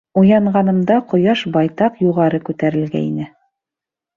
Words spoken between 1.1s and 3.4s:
ҡояш байтаҡ юғары күтәрелгәйне.